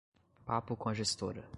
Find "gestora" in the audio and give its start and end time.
0.95-1.43